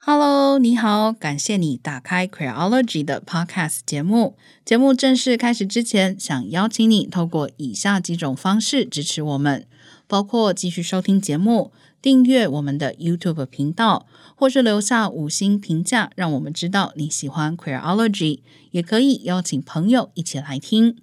[0.00, 4.36] Hello，你好，感谢你打开 Queerology 的 Podcast 节目。
[4.64, 9.66] 节目正式开始之前，想邀请你透过以下几种方式支持我们，
[10.06, 14.06] 包括继续收听节目、订阅我们的 YouTube 频道，
[14.36, 18.38] 或是留下五星评价，让我们知道你喜欢 Queerology。
[18.70, 20.96] 也可以邀请朋友一起来听。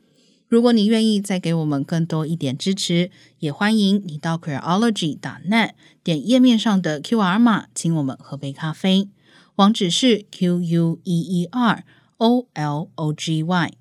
[0.48, 3.10] 如果你愿意再给我们更多一点支持，
[3.40, 5.72] 也欢迎你到 Queology.net
[6.04, 9.10] 点页面上的 QR 码，请我们喝杯咖啡。
[9.56, 11.84] 网址是 Q U E E R
[12.18, 13.74] O L O G Y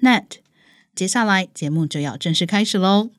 [0.00, 0.24] .net。
[0.94, 3.10] 接下来节目就要正式开始喽。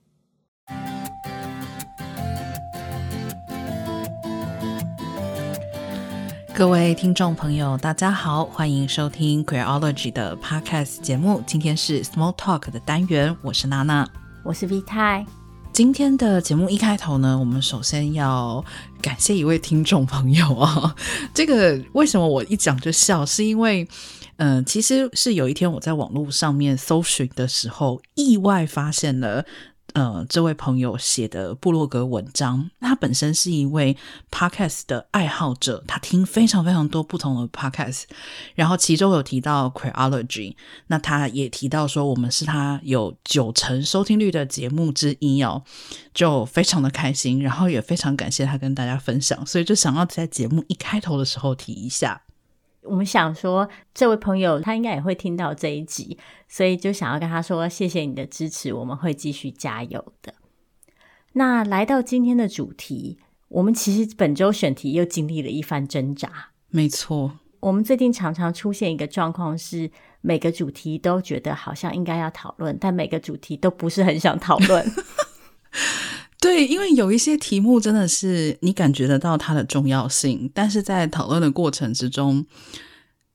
[6.58, 11.44] 各位听众朋友，大家好，欢迎收听 Queerology 的 Podcast 节目。
[11.45, 14.08] 今天是 Small Talk 的单元，我是娜娜，
[14.41, 15.26] 我是 V 太。
[15.73, 18.64] 今天的节目一开头呢，我们首先要
[19.02, 20.95] 感谢一位听众朋友啊。
[21.36, 23.26] 这个为什么我一讲就笑？
[23.26, 23.86] 是因为，
[24.38, 29.44] 嗯、呃，其实是有一天我在网络上面搜寻的时候，意外发现了。
[29.95, 33.95] 呃，这位朋友写的部落格文章，他本身是一位
[34.29, 38.03] podcast 的爱好者，他听非常非常多不同的 podcast，
[38.55, 40.53] 然后其中有提到 creology，
[40.88, 45.63] 那他也提到说我们是他有九成收听率的节目之一哦，
[46.13, 52.21] 就非常的开心，然后也非常感谢他跟大家分享，所以就想要在节目一开头的时候提一下。
[52.86, 60.33] 我们想说，这位朋友他应该也会听到这一集，所以就想要跟他说谢谢你的支持，我们会继续加油的。
[61.33, 63.17] 那来到今天的主题，
[63.50, 66.52] 我们其实本周选题又经历了一番挣扎。
[66.69, 69.91] 没错，我们最近常常出现一个状况是，
[70.22, 74.86] 每个主题都觉得好像应该要讨论，但每个主题都不是很想讨论。
[76.45, 82.45] 对，因为有一些题目真的是你感觉得到它的重要性，但是在讨论的过程之中，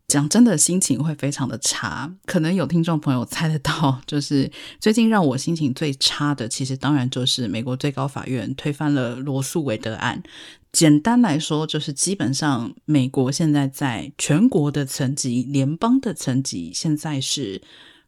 [0.06, 2.14] 讲真的心情会非常的差。
[2.24, 10.22] 可能有听众朋友猜得到，就是最近让我心情最差的，其实当然就是美国最高法院推翻了罗诉韦德案。
[10.70, 17.60] 简单来说，就是基本上美国现在在全国的层级、联邦的层级，现在是。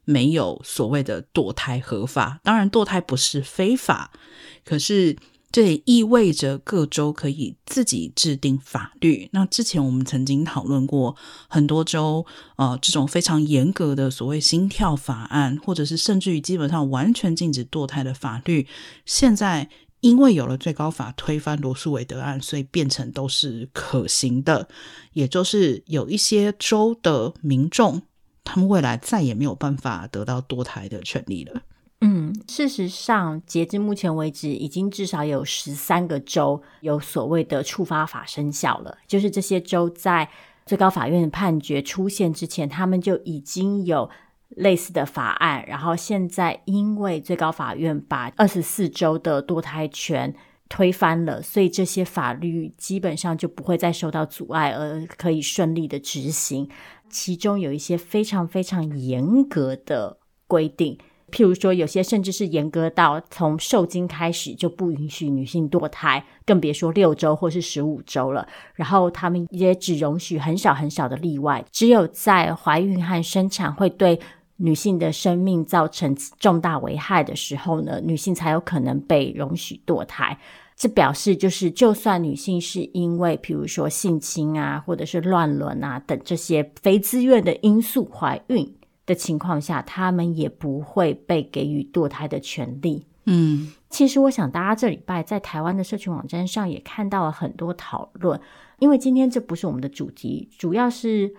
[0.05, 4.11] 没有所谓的堕胎合法，当然堕胎不是非法，
[4.65, 5.17] 可是
[5.51, 9.29] 这也意味着各州可以自己制定法律。
[9.33, 11.15] 那之前我们曾经讨论过
[11.49, 12.25] 很多州，
[12.57, 18.67] 呃，这种非常严格的所谓心跳法案，或者是甚至于基本上完全禁止堕胎的法律，
[19.05, 19.69] 现在
[20.01, 24.69] 因为有了最高法推翻罗诉韦德案，所以变成都是可行的，
[25.13, 28.03] 也就是有一些州的民众。
[28.43, 31.63] 他们未来再也没有办法得到堕胎的权利了。
[32.03, 38.99] 嗯，事实上，截至目前为止，已经至少有十三个州有所谓的触发法生效了。
[39.07, 40.29] 就是这些州在
[40.67, 44.11] 最高法院的判决出现之前，他们就已经有
[44.49, 45.65] 类似的法案。
[45.67, 50.35] 然后现在，因为最高法院把二十四州的堕胎权
[50.69, 56.69] 推翻了，所以这些法律基本上就不会再受到阻碍，而可以顺利的执行。
[57.11, 60.97] 其中有一些非常非常严格的规定，
[61.33, 68.47] 譬如说，有些甚至是严格到从受精开始就不允许女性堕胎，更别说六周或是十五周了。
[68.75, 74.21] 然后他们也只容许很少很少的例外，只有在怀孕和生产会对
[74.59, 80.39] 女性的生命造成重大危害的时候呢，女性才有可能被容许堕胎。
[80.77, 88.75] 这表示，就是就算女性是因为，譬如说性侵啊，或者是乱伦啊等这些非自愿的因素怀孕
[89.07, 93.07] 的情况下，他们也不会被给予堕胎的权利。
[93.27, 98.41] 嗯，其实我想大家这礼拜在台湾的社群网站上也看到了很多讨论，
[98.79, 101.35] 因为今天这不是我们的主题，主要是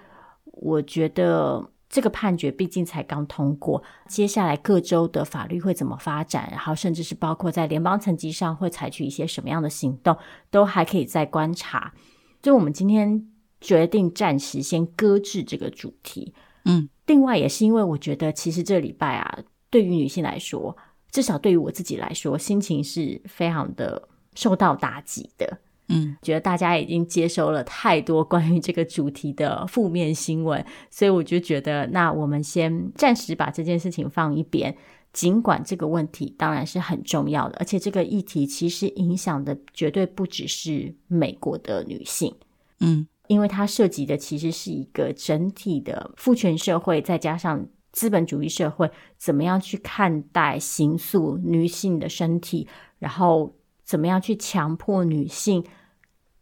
[0.45, 1.69] 我觉得。
[1.89, 10.17] 这个判决毕竟才刚通过，接下来各州的法律会怎么发展，然后甚至是包括在联邦层级上会采取一些什么样的行动，
[10.49, 11.93] 都还可以再观察。
[12.41, 13.27] 就我们今天
[13.61, 16.33] 决定暂时先搁置这个主题，
[16.65, 19.39] 嗯，另外也是因为我觉得，其实这礼拜啊，
[19.69, 20.75] 对于女性来说，
[21.11, 25.57] 至少对于我自己来说，心情是非常的受到打击的。
[25.89, 34.75] 嗯，觉得大家已经接收了太多关于这个主题的负面新闻，所以我就觉得，那我们先暂时把这件事情放一边。
[35.11, 42.33] 尽管这个问题当然是很重要的，而且这个议题其实影响的绝对不只是美国的女性，
[42.79, 52.67] 嗯，因为它涉及的其实是一个整体的父权社会，再加上资本主义社会，怎么样去看待刑诉女性的身体，
[52.99, 53.55] 然后。
[53.85, 55.61] 怎么样去强迫女性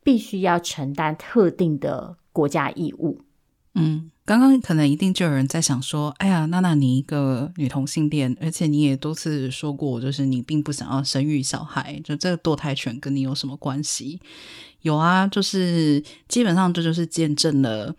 [0.03, 3.19] 必须要承担特定的国家义务。
[3.73, 14.21] 嗯，刚刚可能一定就有人在想说：“哎呀，娜娜，你一个女同性恋，而且你也多次说过，就是你并不想要生育小孩，就这个堕胎权跟你有什么关系？”
[14.81, 17.95] 有啊，就是基本上这就是见证了，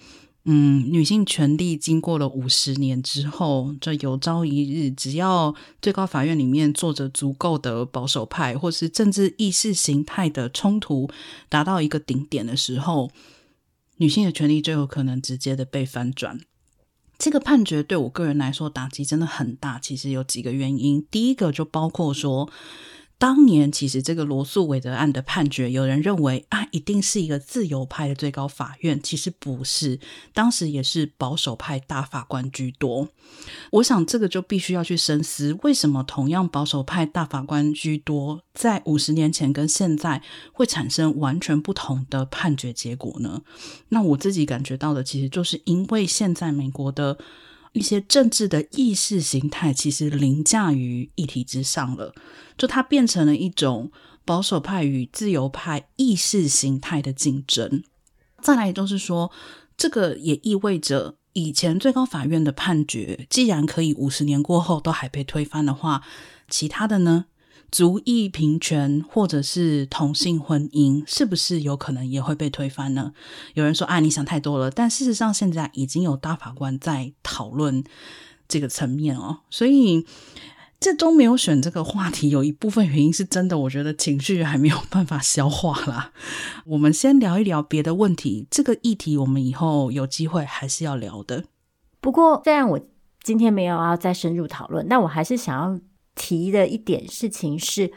[0.47, 11.09] 嗯，女性权利经过了五十年之后，这有朝一日，只要最高法院里面坐着足够的保守派，或是政治意识形态的冲突
[11.49, 13.11] 达到一个顶点的时候。
[13.99, 16.41] 女性的权利就有可能直接的被翻转。
[17.17, 19.79] 这个判决对我个人来说打击真的很大。
[19.79, 22.51] 其实有几个原因，第一个就包括说。
[23.23, 30.01] 当年其实这个罗诉韦德案的判决，有人认为啊，一定是一个自由派的最高法院，其实不是，
[30.35, 33.09] 当时也是保守派大法官居多。
[33.71, 40.21] 我想这个就必须要去深思，为什么同样保守派大法官居多，在五十年前跟现在
[40.53, 43.43] 会产生完全不同的判决结果呢？
[43.91, 47.17] 那我自己感觉到的，其实就是因为现在美国的。
[47.73, 52.15] 一些政治的意识形态其实凌驾于议题之上了，
[52.57, 53.91] 就它变成了一种
[54.25, 57.83] 保守派与自由派意识形态的竞争。
[58.41, 59.31] 再来就是说，
[59.77, 66.03] 这个也意味着以前最高法院的判决，既然可以五十年过后都还被推翻的话，
[66.49, 67.27] 其他的呢？
[67.73, 73.15] 族裔平权或者是同性婚姻，是不是有可能也会被推翻呢？
[73.55, 74.71] 有人说啊，你想太多了。
[74.71, 77.83] 但事实上，现在已经有大法官在讨论
[78.47, 79.39] 这个层面哦。
[79.49, 80.07] 所以
[80.79, 86.13] 这都没有选这个话题，有一部分原因是真的，我觉得情绪还没有办法消化啦。
[86.67, 88.47] 我们先聊一聊别的问题。
[88.51, 91.45] 这个议题我们以后有机会还是要聊的。
[92.03, 92.79] 不过，虽然我
[93.23, 95.81] 今天没有要再深入讨论，但我还是想要。
[96.15, 97.93] 提的一点事情是，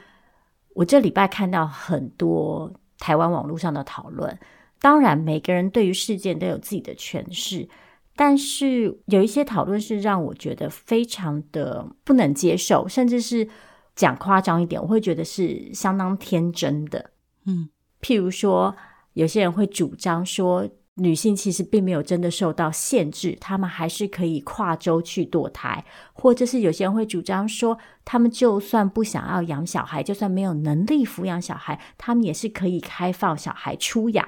[0.74, 4.38] 我这礼拜看到很多台湾网络上的讨论。
[4.80, 7.68] 当然，每个人对于事件都有自己的诠释，
[8.16, 13.48] 但是有一些讨论是让我觉得非常的不能接受，甚至是
[13.96, 17.12] 讲夸张一点，我会觉得是相当天真的。
[17.46, 17.70] 嗯，
[18.02, 18.76] 譬如说，
[19.14, 20.70] 有些人会主张说。
[20.98, 25.84] 女性其实并没有真的受到限制，她们还是可以跨州去堕胎，
[26.14, 34.26] 或者是有些人会主张说，她们就算不想要养小孩，就算没有能力抚养小孩，她们也是可以开放小孩出养，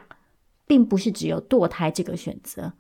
[0.67, 2.73] 并不是只有堕胎这个选择。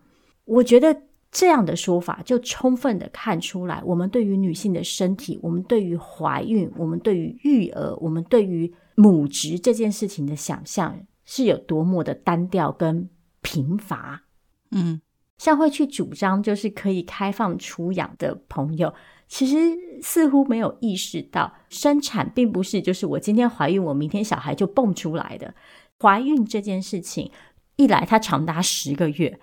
[0.43, 13.09] 我觉得这样的说法就充分的看出来，我们对于女性的身体，我们对于怀孕，我们对于育儿，我们对于母职这件事情的想象是有多么的单调跟。
[13.47, 14.23] 贫乏，
[14.71, 14.99] 嗯，
[15.37, 18.93] 像会去主张就是可以开放出养的朋友，
[19.29, 19.55] 其实
[20.01, 25.55] 似乎没有意识到，生产并不是就是我今天怀孕，我明天小孩就蹦出来的。
[25.97, 27.31] 怀孕这件事情，
[27.77, 29.39] 一来它长达十个月。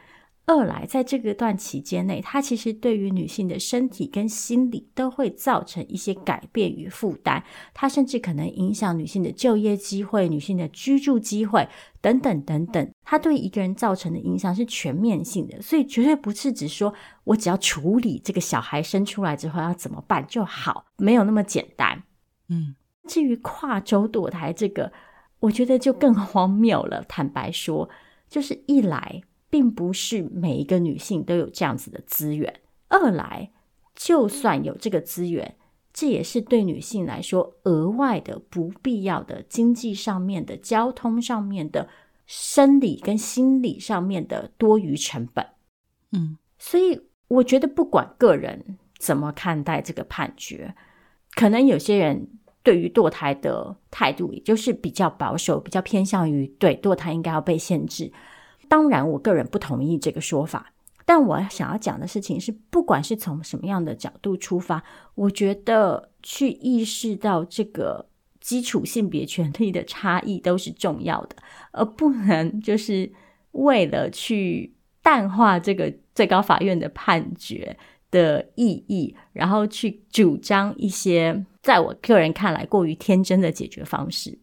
[0.46, 7.42] 二来，在这个段期间内，它其实对于女性的身体跟心理都会造成一些改变与负担。
[7.72, 11.66] 它甚至可能影响女性的就业机会、女性的居住机会
[12.02, 12.92] 等等等等。
[13.02, 16.92] 它对一个人造成的影响是全面性的，所以绝对不是只说
[17.24, 22.02] 我只要处理这个小孩生出来之后要怎么办就好，没有那么简单。
[22.50, 22.74] 嗯，
[23.08, 24.92] 至于跨州堕胎这个，
[25.40, 27.02] 我觉得就更荒谬了。
[27.08, 27.88] 坦白说，
[28.28, 29.22] 就是一来。
[29.54, 32.52] 并不是每一个女性都有这样子的资源。
[32.88, 33.52] 二来，
[33.94, 35.54] 就算有这个资源，
[35.92, 41.88] 这也是对女性来说额外的、不必要的经济上面的、交通上面的、
[42.26, 45.46] 生理跟心理上面的多余成本。
[46.10, 50.74] 嗯，所以我觉得，不管个人怎么看待这个判决，
[51.36, 52.28] 可能有些人
[52.64, 58.12] 对于堕胎的态度，也就是比较保守，比较偏向于对堕胎应该要被限制。
[58.68, 60.72] 当然，我个人不同意这个说法。
[61.06, 64.82] 但我想要讲的事情是，不管是从什么样的角度出发，
[65.14, 68.08] 我觉得去意识到这个
[68.40, 71.36] 基础性别权利的差异都是重要的，
[71.72, 73.12] 而不能就是
[73.50, 77.76] 为了去淡化这个最高法院的判决
[78.10, 84.38] 的意义，然后去主张一些在我个人看来过于天真的解决方式。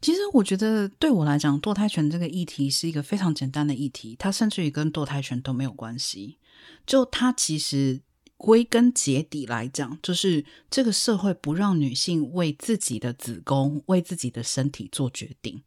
[0.00, 6.38] 其实我觉得，对我来讲，堕胎权这个议题是一个非常简单的议题，它甚至于跟堕胎权都没有关系。
[6.86, 8.00] 就它其实
[8.36, 15.62] 归根结底来讲，就是这个社会不让女性为自己的子宫、为自己的身体做决定，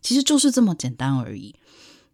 [0.00, 1.56] 其实就是这么简单而已。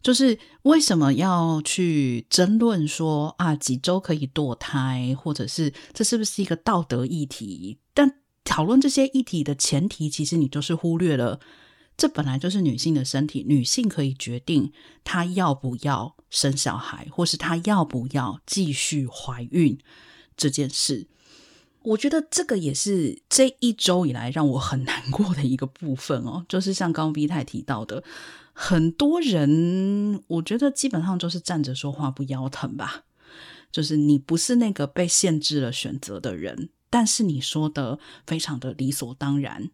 [0.01, 7.77] 就是为什么要去争论说啊，几周可以堕胎，或者是这是不是一个道德议题？
[7.93, 11.39] 但讨论这些议题的前提，其实你就是忽略了
[11.95, 14.71] 这本来就是女性的身体，女性可以决定
[15.03, 19.77] 她要不要生小孩，或是她要不要继续怀孕
[20.35, 21.07] 这件事。
[21.83, 28.03] 我觉得这个也是这一周以来让我很难过的一个部分哦，就是像刚刚 V 太提到的，
[28.53, 33.03] 很多人我觉得基本上就是站着说话不腰疼吧，
[33.69, 37.97] 就是你不是那个被限制了选择的人，但是你说的
[38.27, 39.71] 非常的理所当然。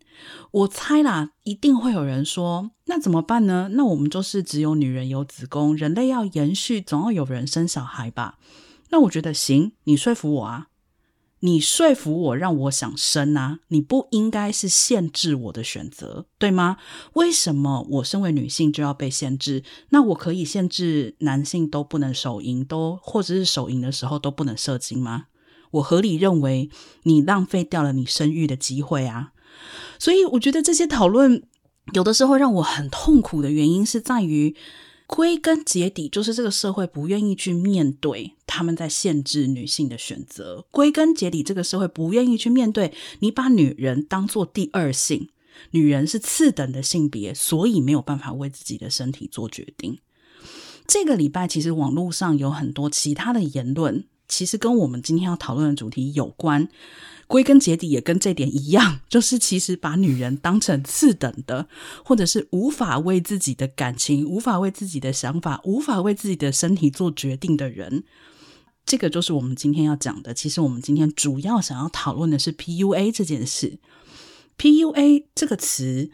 [0.52, 3.72] 我猜啦，一定会有人说，那怎么办呢？
[3.74, 8.40] 那我们就是只有女人有子宫，人类要延续，总要有人生小孩吧？
[8.92, 10.68] 那我觉得行，你说服我啊。
[11.42, 13.60] 你说服我，让我想生啊！
[13.70, 16.78] 你不应该是限制我的选择，对吗？
[17.14, 19.64] 为什么我身为女性就要被限制？
[19.90, 25.28] 那我可以限制男性都不能手淫，都或者是手淫的时候都不能射精吗？
[25.72, 26.70] 我合理认为
[27.04, 29.34] 你浪费掉了你生育的机会啊！
[29.98, 31.44] 所以我觉得这些讨论
[31.94, 34.56] 有的时候让我很痛苦的原因是在于。
[35.12, 40.68] 归根结底，就是这个社会不愿意去面对他们在限制女性的选择。
[40.70, 45.30] 归根结底，这个社会不愿意去面对你把女人当做第二性，
[45.72, 49.98] 女人是次等的性别，所以没有办法为自己的身体做决定。
[50.86, 56.70] 这个礼拜，其实网络上有很多其他的言论，其实跟我们今天要讨论的主题有关。
[57.28, 61.68] 归根结底也跟这点一样， 就是其实把女人当成次等的，
[62.04, 68.04] 或者是无法为自己的感情、无法为自己的想法、无法为自己的身体做决定的人，
[68.84, 70.34] 这个就是我们今天要讲的。
[70.34, 73.78] 其实我们今天主要想要讨论的是 PUA 这件事。
[74.58, 76.10] PUA 这个词，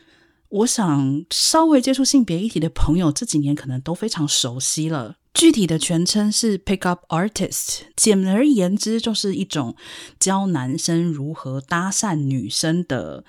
[0.50, 5.15] 我想稍微接触性别议题的朋友这几年可能都非常熟悉了。
[5.36, 9.75] 具体的全称是 Pickup Artist，简而言之就是一种
[10.18, 13.25] 教男生如何搭讪女生的，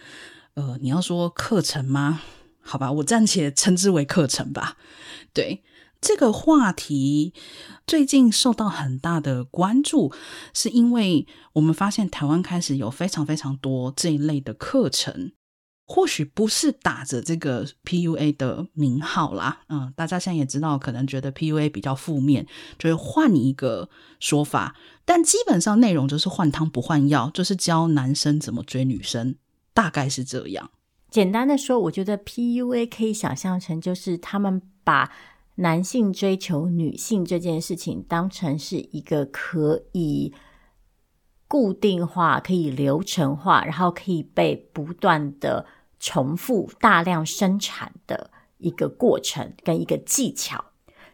[0.54, 2.20] 呃，你要说课程吗？
[2.60, 4.76] 好吧，我暂且称之为课程吧。
[5.34, 5.64] 对，
[6.00, 7.34] 这个话题
[7.84, 10.12] 最近受到很大的关注，
[10.54, 15.32] 是因为我们发现台湾开始有非常非常多这一类的课程。
[15.88, 22.44] 或许不是打着这个 PUA 的名号啦，嗯，大家现在也知道，可能觉得 PUA 比较负面，
[22.76, 23.88] 就会换一个
[24.18, 24.74] 说法。
[25.04, 29.36] 但基本上内容就是换汤不换药，就是教男生怎么追女生，
[29.72, 30.70] 大概是这样。
[31.08, 35.12] 简单的说，我觉得 PUA 可以想象成就是他们把
[35.54, 40.34] 男性追求女性这件事情当成是一个可以
[41.46, 45.64] 固定化、可以流程化，然后可以被不断的。
[45.98, 50.66] 重复大量生产的一个过程跟一个技巧，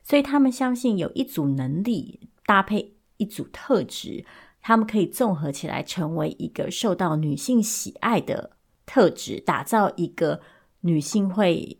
[0.02, 4.24] 所以他们相信有一组能力搭配一组特质，
[4.60, 10.40] 他们可以综合起来成为一个受到女性喜爱的特质，打造一个
[10.80, 11.78] 女性会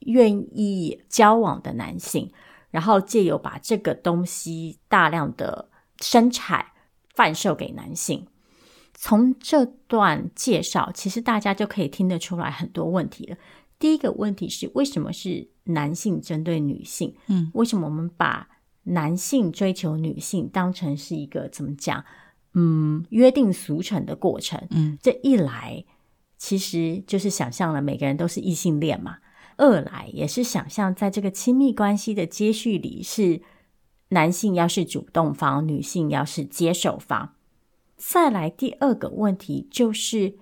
[0.00, 2.32] 愿意交往的男性，
[2.70, 6.66] 然后借由把这个东西大量的生产
[7.14, 8.26] 贩售给男性。
[9.00, 13.36] 从这段介绍，其实大家就可以听得出来很多问题了。
[13.78, 17.14] 第一个问题是，为什么是男性针对女性？
[17.28, 18.48] 嗯，为什么我们把
[18.82, 22.04] 男性追求女性当成是一个怎么讲？
[22.54, 24.60] 嗯，约定俗成的过程。
[24.70, 25.84] 嗯，这一来，
[26.36, 29.20] 其实就是想象了每个人都是异性恋嘛；
[29.58, 33.42] 二来，也是想象在这个亲密关系的接续里，是
[34.08, 37.34] 男性要是主动方，女性要是接受方。
[37.98, 40.38] 再来第二个问题就是，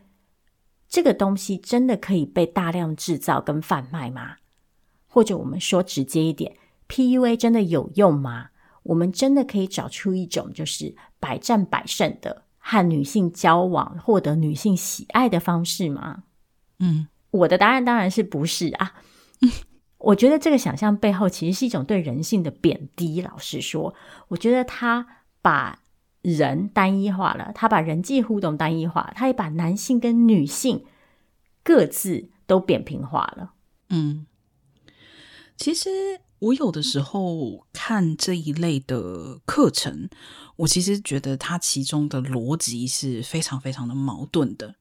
[0.86, 4.36] 这个东西真的可以被大量制造跟贩卖吗？
[5.06, 6.54] 或者我们说直接一点
[6.86, 8.50] ，PUA 真的有用吗？
[8.82, 16.25] 我们真的可以找出一种就是百战百胜的和女性交往、获得女性喜爱的方式吗？
[16.78, 18.96] 嗯，我的答案当然是不是啊。
[19.96, 23.22] 我觉得这个想象背后其实是一种对人性的贬低。
[23.22, 23.94] 老实说，
[24.28, 25.80] 我觉得他把。
[26.35, 30.85] 人单一化了，他把人际互动单一化，他也把男性跟女性
[31.62, 33.52] 各自都扁平化了。
[33.90, 34.26] 嗯，
[35.56, 35.88] 其实
[36.40, 40.09] 我有的时候看这一类的课程，
[40.56, 44.75] 我其实觉得它其中的逻辑是非常非常的矛盾的。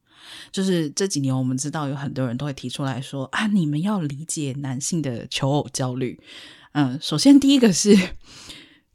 [0.51, 6.19] 就是这几年我们知道有很多人都会提出来说啊，你们要理解男性的求偶焦虑。
[6.71, 7.95] 嗯，首先第一个是。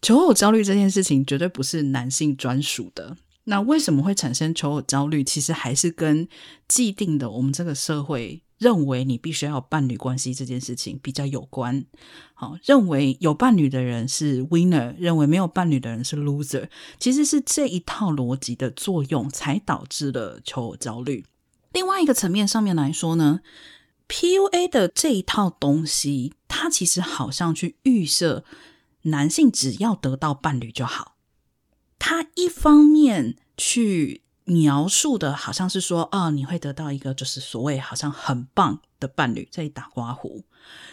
[0.02, 3.16] 求偶焦虑这件事情绝对不是男性专属的。
[3.44, 5.24] 那为什么会产生求偶焦虑？
[5.24, 6.28] 其实还是跟
[6.68, 11.84] 既定的我们这个社会认为你必须要有伴侣关系这件事情比较有关。
[12.34, 16.68] 好，认为有伴侣的人是 winner，认为没有伴侣的人是 loser。
[16.98, 21.24] 其实是这一套逻辑的作用才导致了求偶焦虑。
[21.72, 23.40] 另外一个层面上面来说呢
[24.08, 28.44] PUA 的这一套东西，它其实好像去预设
[29.02, 31.16] 男性只要得到伴侣就好。
[31.98, 40.44] 他一方面去描述的好像是说，哦，你会得到一个就是所谓好像很棒的伴侣，这里打刮胡。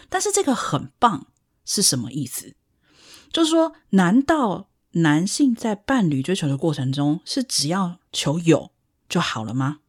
[0.08, 1.26] 但是这个很棒
[1.64, 2.54] 是什么意思？
[3.32, 8.70] 就是说，难道男性在伴侣追求的过程中是只要求有
[9.08, 9.80] 就好了吗？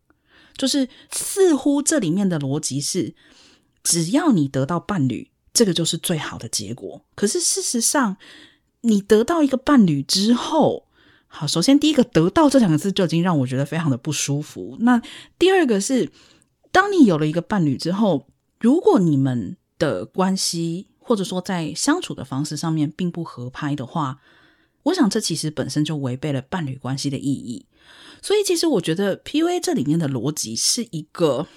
[0.57, 3.15] 就是似乎这里面的逻辑是，
[3.81, 7.05] 只要你得到伴侣，这个就是最好的结果。
[7.15, 8.17] 可是事实上，
[8.81, 10.87] 你得到一个伴侣之后，
[11.27, 14.77] 好，首先第一个“得到”这两个字就已经让我觉得非常的不舒服。
[14.79, 15.01] 那
[15.37, 16.11] 第二个是，
[16.71, 18.27] 当你有了一个伴侣之后，
[18.59, 24.19] 如果你们的关系或者说在相处的方式上面并不合拍的话，
[24.83, 27.65] 我想这其实本身就违背了伴侣关系的意义。
[28.21, 31.47] 所以，其实我觉得 PUA 这里面的逻辑是一个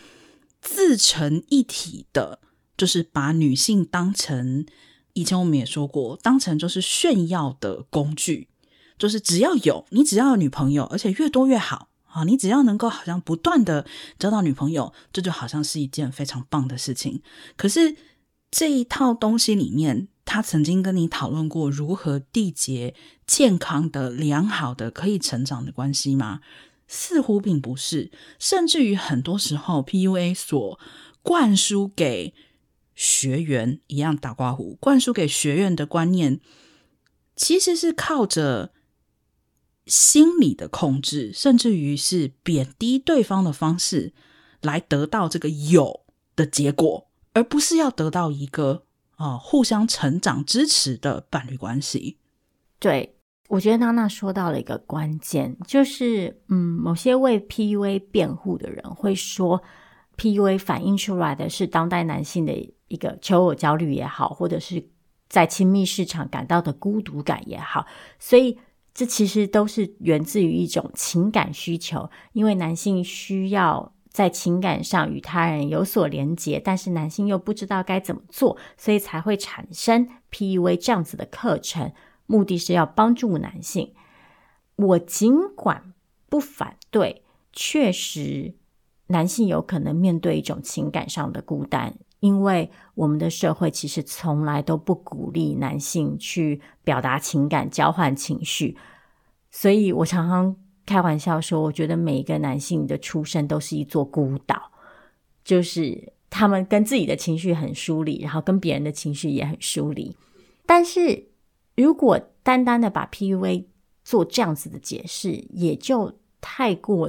[0.60, 2.38] 自成一体的，
[2.82, 4.66] 就是把女性当成
[5.12, 8.48] 以前我们也说过，当成就是炫耀的工具，
[8.98, 12.24] 就是只要有你，只要有女朋友，而且越多越好啊！
[12.24, 13.86] 你只要能够好像不断的
[14.18, 17.22] 交到女朋友，这就好像是一件非常棒的事情。
[17.56, 17.94] 可是
[18.50, 26.40] 这一套东西里面，他曾经跟你讨论过如何缔结健康的、良好的、可以成长的关系吗？
[26.88, 28.10] 似乎并不是，
[28.40, 30.80] 甚至于很多时候，PUA 所
[31.22, 32.34] 灌输给
[32.94, 36.40] 学员一样打刮胡，灌输给学员的观念，
[37.36, 38.72] 其实是靠着
[39.86, 44.12] 心理的控制，甚至于是贬低对方的方式
[44.60, 48.84] 来得到这个有的结果，而不是要得到一个。
[49.18, 52.18] 哦，互相成长支持的伴侣关系。
[52.80, 53.14] 对，
[53.50, 59.62] 我觉得娜娜说到了一个关键，就是嗯，某些为 PUA 辩护的人会说
[60.16, 62.52] ，PUA 反映出来的是当代男性的
[62.92, 64.84] 一个求偶焦虑也好，或者是
[65.28, 67.86] 在亲密市场感到的孤独感也好，
[68.18, 68.58] 所以
[68.94, 73.92] 这其实都是源自于一种情感需求，因为男性需要。
[74.12, 81.92] 在情感上与他人有所连结，但是男性又不知道该怎么做，所以才会产生 PUA 这样子的课程，
[82.26, 83.94] 目的是要帮助男性。
[84.76, 85.94] 我尽管
[86.28, 87.22] 不反对，
[87.54, 88.52] 确实
[89.06, 98.76] 男性有可能面对一种情感上的孤单，因为我们的社会其实从来都不鼓励男性去表达情感、交换情绪，
[99.50, 100.56] 所以我常常。
[100.84, 104.60] 开玩笑说，我觉得每一个男性的出生都是一座孤岛，
[105.44, 110.16] 就是他们跟自己的情绪很疏离，然后跟别人的情绪也很疏离。
[110.66, 111.28] 但是
[111.76, 113.66] 如果单单的把 PUA
[114.02, 117.08] 做这样子的解释，也就太过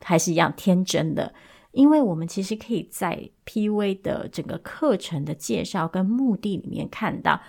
[0.00, 1.32] 还是一样天真的，
[1.72, 7.42] 因为我们其实可以在 P V 的整个课程的介绍跟目的里面看到，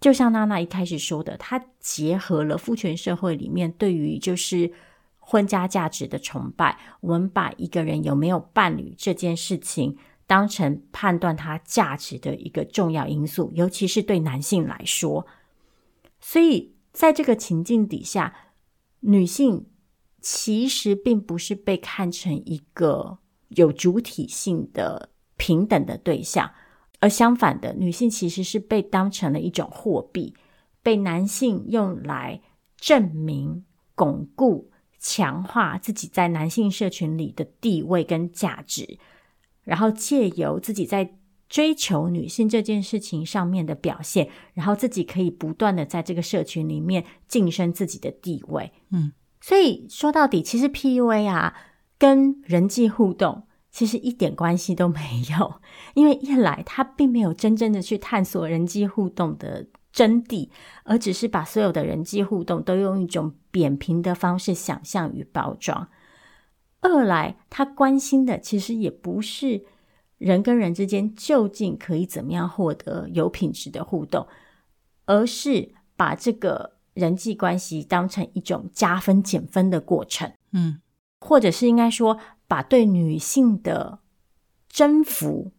[0.00, 4.72] 就像娜娜一开始说的，它结合了父权社会里面对于就是。
[5.26, 9.96] 婚家价值的崇拜，我们把一个人有没有伴侣这件事情
[10.26, 15.26] 当成判断他价值的一个重要因素，尤其是对男性来说。
[16.20, 18.34] 所以，在这个情境底下，
[19.00, 19.64] 女性
[20.20, 23.16] 其实并不是被看成一个
[23.56, 26.50] 有主体性的平等的对象，
[27.00, 30.34] 而相反的，女性其实是被当成了一种货币，
[30.82, 32.40] 被男性用来
[32.76, 33.64] 证明、
[33.94, 34.70] 巩固。
[35.06, 38.98] 强化自己在男性社群里的地位跟价值，
[39.62, 48.72] 然后借由自己在追求女性这件事情上面的表现，然后自己可以不断的在这个社群里面晋升自己的地位。
[48.92, 49.12] 嗯，
[49.42, 51.54] 所以说到底，其实 PUA 啊，
[51.98, 55.60] 跟人际互动其实一点关系都没有，
[55.94, 59.66] 因为一来他并没有真正的去探索人际互动的。
[59.94, 60.48] 真谛，
[60.82, 65.86] 而只是把所有的人际互动都用一种扁平的方式想象与包装。
[66.80, 69.64] 二来，他关心的其实也不是
[70.18, 74.26] 人跟人之间究竟可以怎么样获得有品质的互动，
[75.04, 80.32] 而是把这个人际关系当成一种加分减分的过程。
[80.50, 80.80] 嗯，
[81.26, 84.00] 或者是应该说，把对女性的
[84.68, 85.52] 征服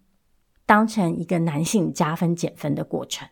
[0.67, 3.27] 当成一个男性加分减分的过程。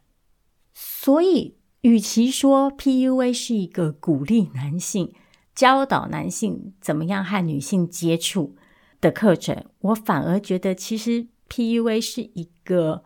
[0.73, 5.13] 所以，与其说 PUA 是一个鼓励男性、
[5.53, 8.55] 教导男性怎么样和女性接触
[8.99, 13.03] 的课程，我反而觉得，其实 PUA 是一个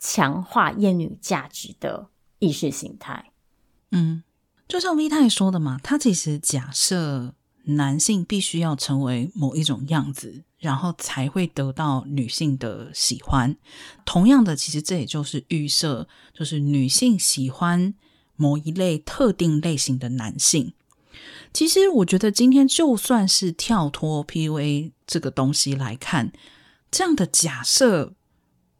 [0.00, 2.08] 强化厌女价值的
[2.40, 3.30] 意识形态。
[3.92, 4.24] 嗯，
[4.66, 13.56] 就像 V 太说的嘛，他其实假设男性必须要成为某一种样子，然后才会得到女性的喜欢。
[14.04, 17.94] 同样的，其实这也就是预设，就是女性喜欢
[18.36, 20.74] 某一类特定类型的男性。
[21.54, 26.32] 其实，我觉得今天就算是跳脱 PUA 这个东西来看，
[26.90, 28.12] 这样的假设，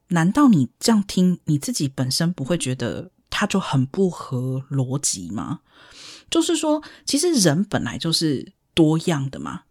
[0.09, 5.61] 难道你这样听，你自己本身不会觉得它就很不合逻辑吗？
[6.29, 8.53] 就是说，其实人本来就是。
[8.75, 9.63] 多样的嘛，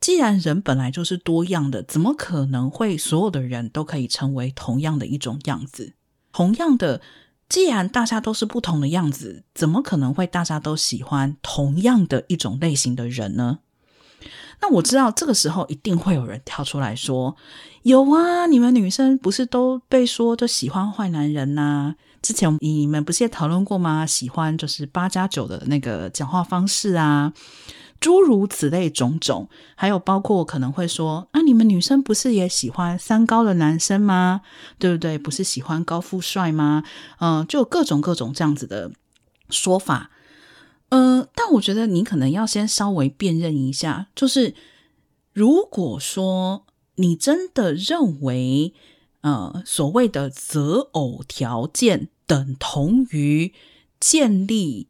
[0.00, 5.94] 既然人本来就是多样的，怎么可能会所有的人都可以成为同样的一种样子？
[6.32, 7.00] 同样的，
[7.48, 13.58] 既然大家都是不同的样子，怎么可能会大家都喜欢同样的一种类型的人呢？
[14.60, 17.36] 那我知道这个时候一定会有人跳出来说
[17.82, 21.96] ：“有啊，你们女生不是都被说都喜欢坏男人呐？
[22.22, 24.06] 之前你们不是也讨论过吗？
[24.06, 27.32] 喜欢就是八加九的那个讲话方式啊。”
[28.02, 34.40] 诸如此类种种，还有包括我可能会说啊，你们女生不是也喜欢三高的男生吗？
[34.76, 35.16] 对不对？
[35.16, 36.82] 不是喜欢高富帅吗？
[37.20, 38.90] 嗯、就各种各种这样子的
[39.50, 40.10] 说法。
[40.88, 44.56] 呃，但我觉得你可能要先稍微辨认一下，就是
[45.32, 48.74] 如果说你真的认为
[49.20, 53.54] 呃所谓的择偶条件等同于
[54.00, 54.88] 建立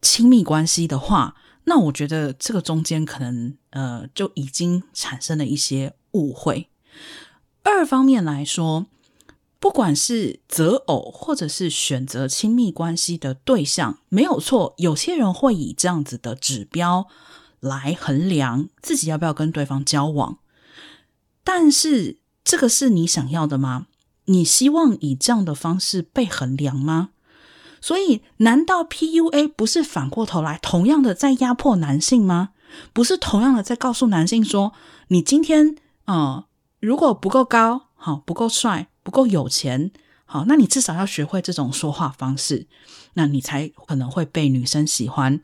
[0.00, 1.36] 亲密关系的话。
[1.68, 6.68] 那我觉得这个中间可能呃就已经产生了一些误会。
[7.62, 8.86] 二方面来说，
[9.58, 14.74] 不管是择偶或者是选择亲密关系的对象，没有错。
[14.78, 17.08] 有些人会以这样子的指标
[17.58, 20.38] 来衡量自己要不要跟对方交往，
[21.42, 23.88] 但是这个是你想要的吗？
[24.26, 27.10] 你希望以这样的方式被衡量吗？
[27.86, 32.48] 所以，难道 PUA 不是反过头来同样的在压迫男性吗？
[32.92, 34.72] 不是同样的在告诉男性说，
[35.06, 36.46] 你今天呃，
[36.80, 39.92] 如果不够高，好，不够帅，不够有钱，
[40.24, 42.66] 好，那你至少要学会这种说话方式，
[43.14, 45.40] 那你才可能会被女生喜欢。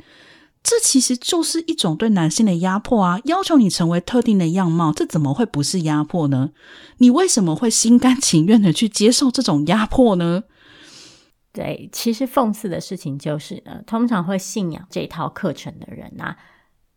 [0.64, 3.20] 这其实就是一种对男性的压迫啊！
[3.26, 6.50] 要求你成为特定的样貌，这怎么会不是压迫呢？
[6.98, 10.42] 你为什么会心甘情愿的去接受这种压迫呢？
[11.52, 16.38] 对，其实讽刺的事情就是，呃，通常会信仰这套课程的人啊，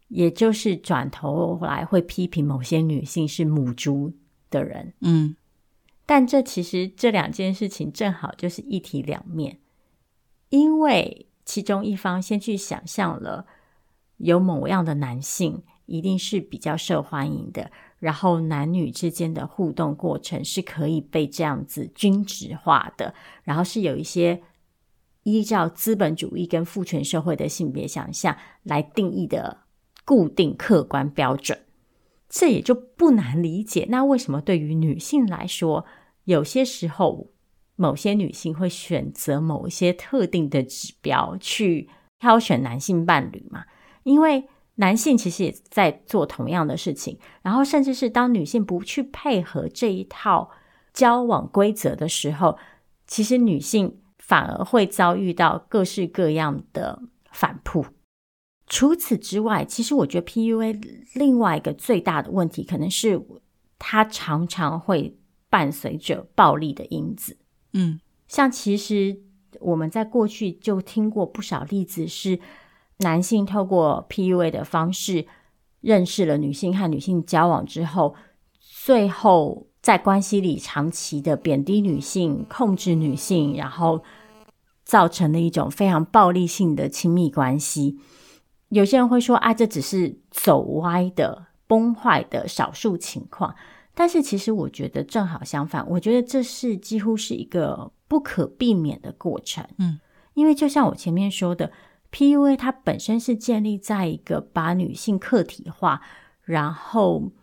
[0.08, 4.14] 也就是转头来会批评某些女性是母猪
[4.50, 4.94] 的人。
[5.02, 5.36] 嗯，
[6.06, 9.60] 但这其实这两件事情正好就是一体两面，
[10.50, 13.46] 因为其中一方先去想象了
[14.18, 17.70] 有某样的男性一定是比较受欢迎的，
[18.06, 24.44] 然后男女之间的互动过程是可以被这样子均值化的，然后是有一些
[25.24, 29.62] 依照资本主义跟父权社会的性别想象来定义的
[30.06, 31.58] 固定客观标准，
[32.30, 33.88] 这也就不难理解。
[33.90, 35.84] 那为什么对于女性来说，
[36.26, 37.32] 有些时候
[37.76, 41.90] 某些女性会选择某一些特定的指标去
[42.20, 43.66] 挑选男性伴侣嘛？
[44.04, 50.52] 因为男性其实也在做同样的事情，然后甚至是当女性不去配合这一套
[50.94, 52.58] 交往规则的时候，
[53.08, 57.86] 其实女性反而会遭遇到各式各样的反扑。
[58.68, 60.78] 除此之外，其实我觉得 PUA
[61.14, 63.26] 另外一个最大的问题，可能是
[63.80, 65.18] 它常常会
[65.50, 67.38] 伴随着暴力的因子。
[67.72, 69.22] 嗯，像其实
[69.62, 72.42] 我们在过去就听过不少例子是。
[73.00, 75.28] 男性透过 PUA 的方式
[75.82, 78.16] 认识了女性，和女性交往之后，
[78.60, 84.02] 最后在关系里长期的贬低女性、控制女性，然后
[84.86, 88.00] 造成了一种非常暴力性的亲密关系。
[88.70, 93.54] 有些人会说：“啊，这只是走歪的、崩坏的少数情况。”
[93.94, 99.66] 但是其实我觉得正好相反，我觉得这是几乎是一个不可避免的过程。
[99.80, 100.00] 嗯，
[100.34, 101.70] 因为就像我前面说的。
[102.16, 106.02] PUA 它本身是建立在一个把女性客体化，
[106.44, 107.34] 然后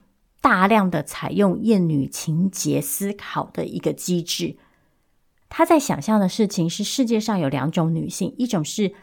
[0.40, 4.56] 大量的采用厌女情节思考的一个机制。
[5.50, 8.94] 他在想象的事情是世界上有两种女性，一种是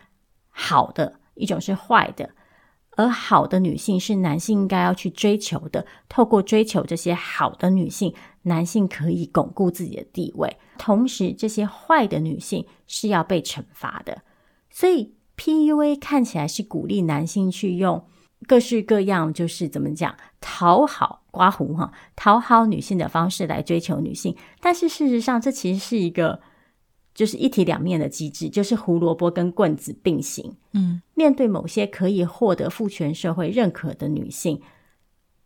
[0.49, 2.31] 好的，一种是坏的。
[2.97, 10.57] 而好的女性是男性应该要去追求的，透过追求这些好的女性，男性可以巩固自己的地位。
[10.79, 14.23] 同时，这些坏的女性是要被惩罚的，
[14.71, 15.13] 所以。
[15.39, 18.05] PUA 看起来是鼓励男性去用
[18.45, 24.35] 各式各样，就是怎么讲，讨好刮胡哈，讨好女性的方式来追求女性。
[24.59, 26.41] 但是事实上，这其实是一个
[27.15, 30.57] 就是一体两面的机制，就是胡萝卜跟棍子并行。
[30.73, 34.61] 嗯，面对某些可以获得父权社会认可的女性，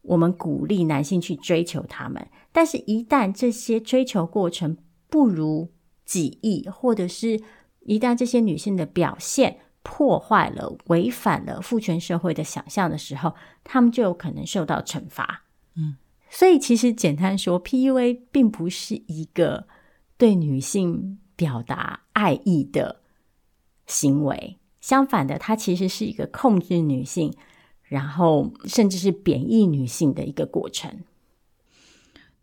[0.01, 4.75] 我们鼓励男性去追求她们，但是，一旦这些追求过程
[5.07, 5.69] 不如
[6.03, 7.39] 己意，或者是
[7.81, 15.43] 一旦这些女性的表现破坏了、违反了父权社会的想象的时候，他们就有可能受到惩罚。
[15.75, 15.97] 嗯，
[16.29, 19.67] 所以其实简单说，PUA 并不是一个
[20.17, 23.01] 对女性表达爱意的
[23.85, 27.33] 行为，相反的，它其实是一个控制女性，
[27.83, 31.01] 然后甚至是贬义女性的一个过程。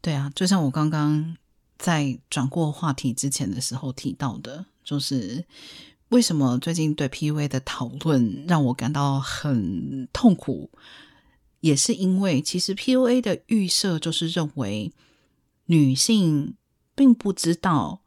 [0.03, 1.37] 对啊，就像我刚刚
[1.79, 5.45] 在转过话题之前的时候提到的，就是
[6.11, 10.71] 为什么最近对 PUA 的讨论让我感到很痛苦，
[11.59, 14.93] 也是因为其实 PUA 的预设就是认为
[15.67, 16.55] 女性
[16.95, 18.03] 并不知道。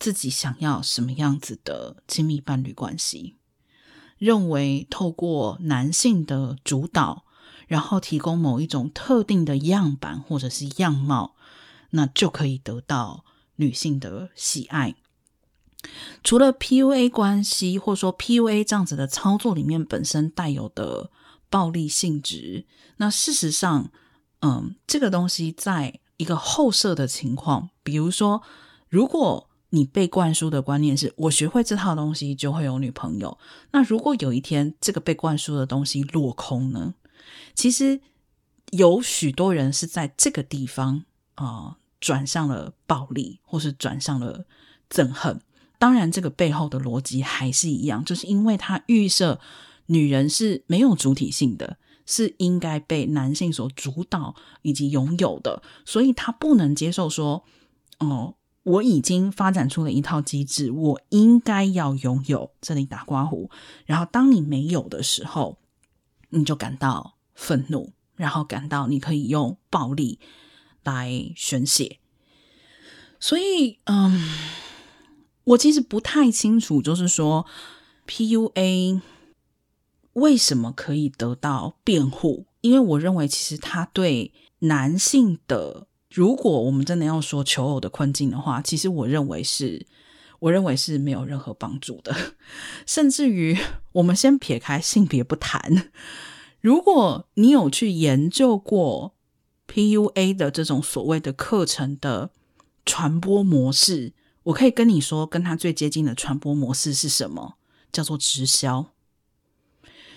[0.00, 3.34] 自己想要什么样子的亲密伴侣关系，
[4.16, 7.24] 认为透过男性的主导，
[7.66, 11.34] 然后提供某一种特定的样板或者是样貌，
[11.90, 13.24] 那就可以得到
[13.56, 14.94] 女性的喜爱。
[16.24, 21.10] 除了 PUA 关系，或说 PUA 这样子的操作里面本身带有的
[21.48, 23.90] 暴力性质，那事实上，
[24.40, 28.42] 嗯，这个东西在一个后设的情况，比如说，
[28.88, 33.38] 如果你被灌输的观念是我学会这套东西就会有女朋友。
[33.70, 36.94] 那如果有一天这个被灌输的东西落空呢？
[37.54, 38.00] 其实
[38.70, 44.46] 有许多人是在这个地方啊、呃、转向了暴力，或是转向了
[44.90, 45.40] 憎恨。
[45.78, 49.40] 当然，这个背后的逻辑还是一样，就是因为他预设
[49.86, 57.44] 女人是没有主体性的，是应该被男性所主导以及拥有的，所以他不能接受说
[57.98, 58.34] 哦。
[58.64, 62.50] 我已经发展出了一套机制，我应该要拥有。
[62.60, 63.48] 这里打刮胡，
[63.86, 65.56] 然后当你没有的时候，
[66.28, 70.18] 你就感到愤怒，然后感到你可以用暴力
[70.82, 71.98] 来宣泄。
[73.18, 74.20] 所以，嗯，
[75.48, 77.46] 我其实不太清楚，就是说
[78.06, 79.00] PUA
[80.14, 82.46] 为什么可以得到辩护？
[82.60, 85.86] 因为我认为，其实他对男性的。
[86.10, 89.86] 如果我们真的要说求偶的困境的话，其实我认为是，
[90.40, 92.14] 我认为是没有任何帮助的。
[92.86, 93.56] 甚至于，
[93.92, 95.90] 我们先撇开性别不谈，
[96.60, 99.14] 如果你有去研究过
[99.68, 102.30] PUA 的这种所谓的课程的
[102.84, 104.14] 传播模式，
[104.48, 107.56] 我可以跟你说，跟他最接近的传播模式是什么？
[107.90, 108.92] 叫做直销，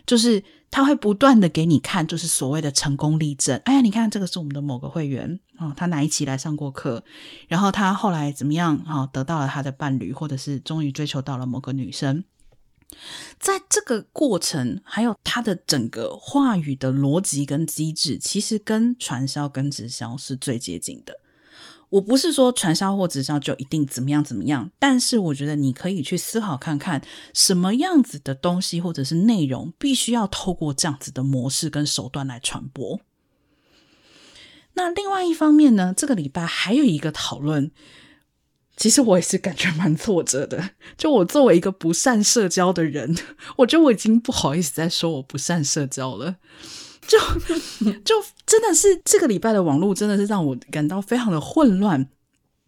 [0.06, 0.44] 就是。
[0.74, 3.60] 他会不断的给你看，就是所谓的成功例证。
[3.66, 7.04] 哎呀，你看这个是我们的某个会员哦，他哪一期来上过课，
[7.50, 12.24] 然后他后来怎么样啊，得到了他的伴侣，或者是终于追求到了某个女生。
[13.38, 21.20] 在这个过程，还有他的整个话语的逻辑跟机制，其实跟传销跟直销是最接近的。
[21.92, 27.02] 我不是说传销或直销就一定怎么样怎么样，但是我觉得你可以去思考看看，
[27.34, 33.02] 什么样子的东西或者是内容，必须要透过这样子的模式跟手段来传播。
[34.74, 37.72] 那另外一方面呢，这个礼拜还有一个讨论，
[38.78, 40.72] 其实我也是感觉蛮挫折的。
[40.98, 43.18] 就我作为一个不善社交的人，
[43.60, 46.38] 我觉得我已经不好意思再说我不善社交了。
[47.08, 47.18] 就
[48.06, 52.08] 就真的是这个礼拜的网络真的是让我感到非常的混乱。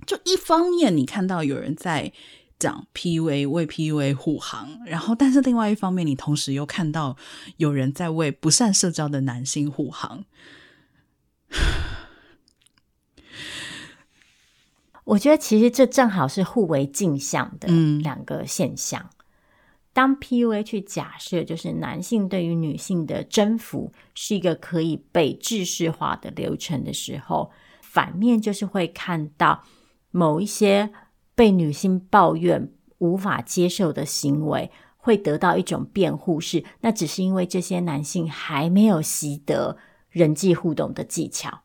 [0.06, 2.12] 就一方面你看到有人在
[2.60, 7.16] 讲 PUA 为 PUA 护航，然后但是另外一方面你同时又看到
[7.58, 10.26] 有人在为不善社交的男性护航。
[15.06, 17.68] 我觉得其实这正好是互为镜像的
[18.02, 19.10] 两个现象。
[19.12, 19.23] 嗯
[19.94, 27.52] 当 PUA 去假设，就是男性对于女性的征服是一个可以被制式化的流程的时候，
[27.82, 29.64] 反面就是会看到
[30.10, 30.92] 某一些
[31.36, 39.78] 被女性抱怨无法接受的行为，会得到一种辩护，是那只是因为这些男性还没有习得
[40.10, 41.62] 人际互动的技巧。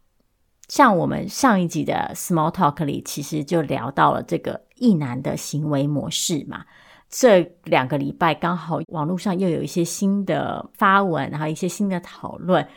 [0.69, 6.67] 像我们上一集的 Small Talk 里，其实就聊到了这个异男的行为模式嘛。
[7.11, 12.68] 这两个礼拜刚好网络上又有一些新的发文，然后一些新的讨论，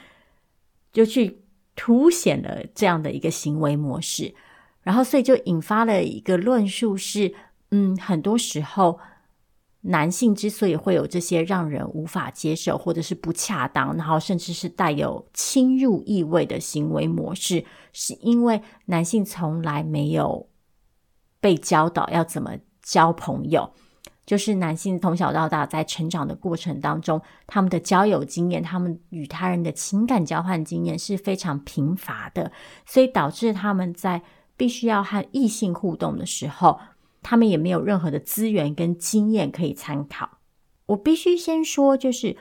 [0.93, 1.41] 就去
[1.75, 4.33] 凸显了这样的一个行为模式，
[4.83, 7.33] 然后所以就引发了一个论述是：
[7.71, 8.99] 嗯，很多时候
[9.81, 20.47] 男性之所以会有这些让人无法接受或者是不恰当，然后甚至是带有侵入意味的行为模式，是因为男性从来没有
[21.41, 22.57] 被教导要怎么。
[22.83, 23.71] 交朋友。
[24.31, 32.49] 就是男性从小到大在成长的过程当中，他们的交友经验，他们与他人的情感交换经验是非常贫乏的，
[32.85, 34.21] 所以导致他们在
[34.55, 36.79] 必须要和异性互动的时候，
[37.21, 40.37] 他们也没有任何的资源跟经验可以参考。
[40.85, 42.37] 我必须先说，就是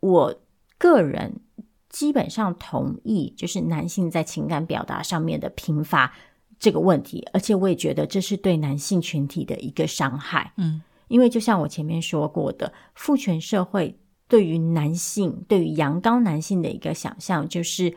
[0.00, 0.34] 我
[0.76, 1.40] 个人
[1.88, 6.12] 基本上同意，就是男性在情感表达上面的贫乏
[6.58, 10.52] 这个问题，而且我也觉得这是对男性群体的一个伤害。
[10.58, 10.82] 嗯。
[11.10, 17.92] 因为就像我前面说过的，父权社会对于男性、对于阳刚男性的一个想象，就是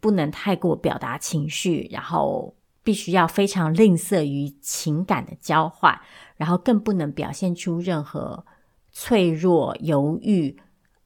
[0.00, 6.00] 不能太过表达情绪，然后必须要非常吝啬于情感的交换，
[6.38, 8.46] 然后更不能表现出任何
[8.90, 10.56] 脆弱、犹豫。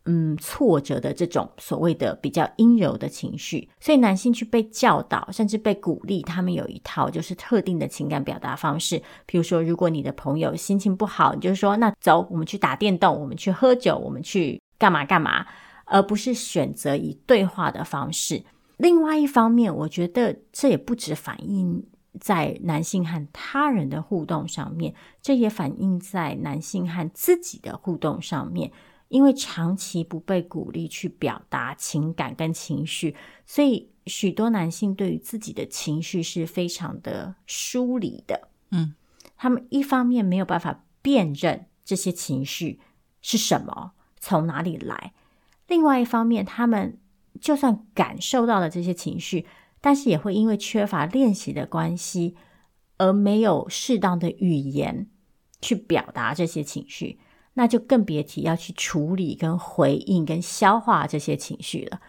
[0.06, 9.02] 嗯，挫折的这种所谓的比较阴柔的情绪，所以男性去被教导，甚至被鼓励，他们有一套就是特定的情感表达方式。
[9.24, 15.46] 比如说，如果你的朋友心情不好，你就说：“那走，我们去打电动，我们去喝酒，我们去干嘛干嘛。”
[15.86, 18.42] 而不是选择以对话的方式。
[18.78, 21.84] 另外一方面，我觉得这也不只反映
[22.18, 28.72] 在男性和他人的互动上面，这也反映在男性和自己的互动上面。
[29.14, 33.14] 因为长期不被鼓励去表达情感跟情绪，
[33.46, 38.48] 所以许多男性对于自己的情绪是非常的疏离的。
[38.72, 38.96] 嗯，
[39.36, 42.80] 他们一方面没有办法辨认这些情绪
[43.22, 45.12] 是什么，从哪里来；
[45.68, 46.98] 另外一方面，他们
[47.40, 49.46] 就算感受到了这些情绪，
[49.80, 52.34] 但是也会因为缺乏练习的关系，
[52.98, 55.06] 而没有适当的语言
[55.60, 57.20] 去表达这些情绪。
[57.54, 62.00] 那就更别提要去处理、跟回应、跟消化这些情绪了。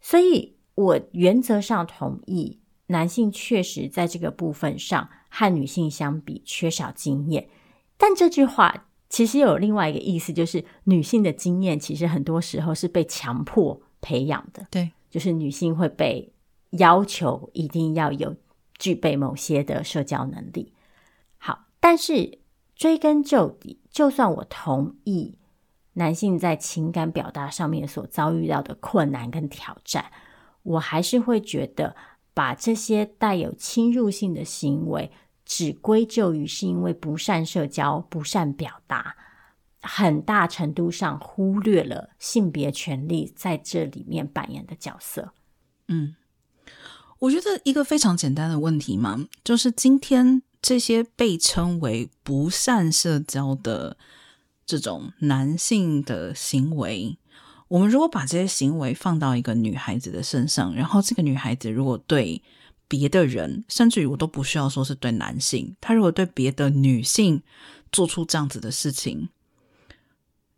[0.00, 7.48] 所以，我原则上同意，男性确实在这个部分上和女性相比缺少经验。
[7.96, 14.66] 但这句话其实有另外一个意思，就是女性的经验其实很多时候是被强迫培养的。
[14.70, 16.32] 对，就是女性会被
[16.70, 18.36] 要求一定要有
[18.78, 20.74] 具备某些的社交能力。
[21.38, 22.41] 好，但是。
[22.74, 25.36] 追根究底，就算我同意
[25.92, 30.06] 男性在情感表达上面所遭遇到的困难跟挑战，
[30.62, 31.94] 我还是会觉得
[32.34, 35.12] 把这些带有侵入性的行为
[35.44, 39.14] 只归咎于是因为不善社交、不善表达，
[39.82, 45.32] 很大程度上忽略了性别权利在这里面扮演的角色。
[45.88, 46.16] 嗯，
[47.18, 50.42] 我觉得一个非常简单的问题嘛，就是今天。
[50.62, 53.96] 这些被称为不善社交的
[54.64, 57.18] 这种男性的行为，
[57.66, 62.40] 我们如果把这些行为放到一个女孩子的身上，然后这个女孩子如果对
[62.86, 67.42] 别的人，甚至于我都不需要说是对男性，她如果对别的女性
[67.90, 69.30] 做出这样子的事情，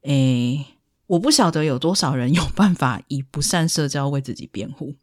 [0.02, 0.66] 诶，
[1.06, 4.96] 我不晓得有多少人有办法以不善社交为自己辩护，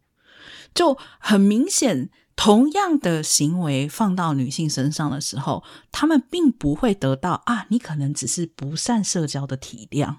[0.75, 2.11] 就很明显。
[2.43, 10.15] 同样的行为放到女性身上的时候，他们并不会得到啊，你可能只是不善社交的体谅。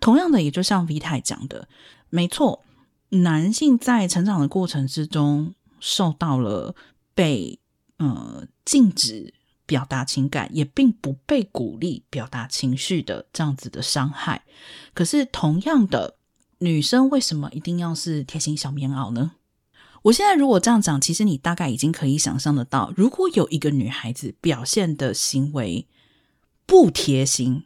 [0.00, 1.66] 同样的，也就像 V 太讲的，
[2.10, 2.62] 没错，
[3.08, 6.76] 男性在成长的过程之中受到了
[7.14, 7.58] 被
[7.96, 9.32] 呃禁止
[9.64, 14.44] 表达情感，也并不被鼓励表达情绪的这样子的伤害。
[14.92, 16.18] 可是，同样的，
[16.58, 19.30] 女生为什么一定要是贴心小棉袄呢？
[20.04, 25.88] 我现在如果这样讲，其实你大概已经可以想象得到，如果有一个女孩子表现的行为
[26.66, 27.64] 不贴心、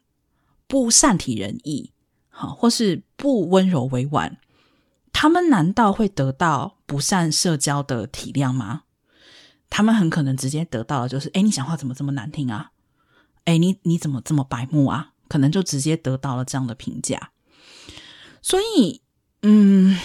[0.69, 1.91] 不善体人意，
[2.29, 4.39] 好，或是不温柔委婉，
[5.13, 8.83] 他们难道会得到不善社交的体谅吗？
[9.69, 12.71] 他们很可能直接得到的就是：哎，你讲话怎么这么难听啊？
[13.47, 15.15] 哎，你你怎么这么白目啊？
[15.27, 17.33] 可能就直接得到了这样的评价。
[18.41, 19.03] 所以，
[19.43, 19.99] 嗯。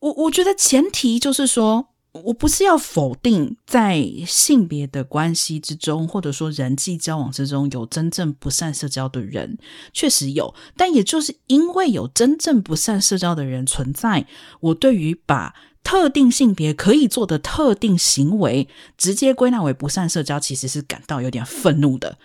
[0.00, 9.58] 我我觉得前提就是说，我不是要否定在性别的关系之中，或者说人际交往之中有真正不善社交的人，
[9.92, 10.54] 确实有。
[10.76, 14.26] 但也就是因为有真正不善社交的人存在，
[14.60, 22.18] 我对于把特定性别可以做的特定行为直接归纳为不善社交，其实是感到有点愤怒的，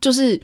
[0.00, 0.42] 就是。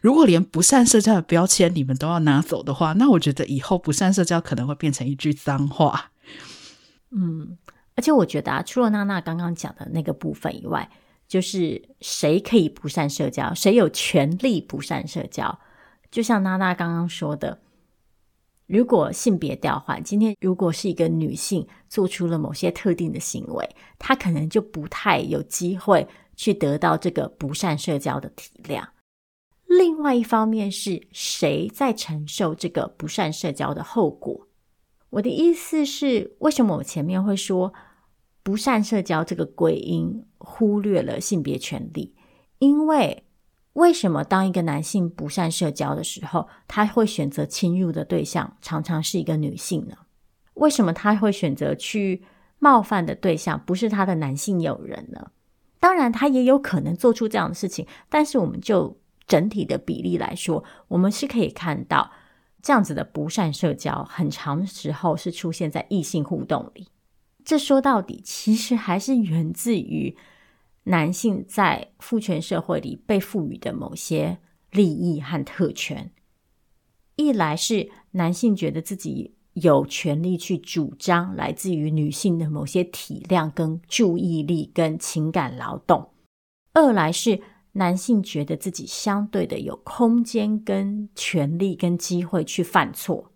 [0.00, 6.12] 如果连不善社交的标签你们都要拿走的话，那我觉得以后不善社交可能会变成一句脏话。
[7.10, 7.58] 嗯，
[7.96, 10.90] 而且我觉得啊，除了娜娜刚刚讲的那个部分以外，
[11.28, 15.58] 就是谁可以不善社交，谁有权利不善社交？
[16.10, 17.60] 就像娜娜刚刚说的，
[18.66, 28.84] 如果性别调换，今天如果是一个女性做出了某些特定的行为，她可能就不太有机会去得到这个不善社交的体谅。
[29.80, 34.46] 另外一方面是谁在承受这个不善社交的后果？
[35.08, 37.72] 我的意思是，为什么我前面会说
[38.42, 42.14] 不善社交这个归因忽略了性别权利？
[42.58, 43.24] 因为
[43.72, 49.96] 为什么当一个男性不善社交的时候，他会选择侵入的对象常常是一个女性呢？
[50.56, 52.22] 为什么他会选择去
[52.58, 55.30] 冒犯的对象不是他的男性友人呢？
[55.78, 59.00] 当然，他也有可能做出这样的事情，但是我们就
[59.30, 62.10] 整体的比例来说，我们是可以看到
[62.60, 66.88] 这样子的不善社交，很长时候是出现在异性互动里。
[67.42, 70.14] 这说到底，其实还是源自于。
[70.84, 74.38] 男性在父权社会里被赋予的某些
[74.70, 76.10] 利益和特权，
[77.16, 86.08] 一来是男性觉得自己有权利去主张来自于女性的某些体谅、跟注意力、跟情感劳动；
[86.72, 87.40] 二来是
[87.72, 93.32] 男性觉得自己相对的有空间、跟权利、跟机会去犯错。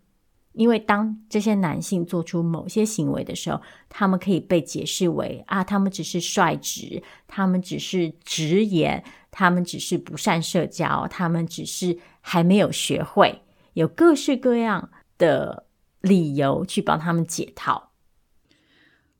[0.53, 13.41] 因为当这些男性做出某些行为的时候，他们可以被解释为啊，他们只是率直，他们只是直言，他们只是不善社交，他们只是还没有学会，
[13.73, 15.65] 有各式各样的
[15.99, 17.91] 理由去帮他们解套。